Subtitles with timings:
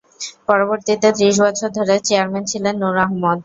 [0.47, 3.37] পরবর্তীতে ত্রিশ বছর ধরে চেয়ারম্যান ছিলেন নূর আহমদ।